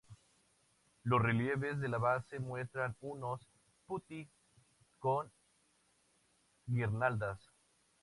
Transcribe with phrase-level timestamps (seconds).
[1.03, 3.47] Los relieves de la base muestran unos
[3.85, 4.27] "putti"
[4.97, 5.31] con
[6.65, 7.39] guirnaldas.